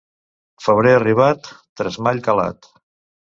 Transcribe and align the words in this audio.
Febrer 0.67 0.93
arribat, 0.99 1.51
tresmall 1.81 2.25
calat. 2.31 2.69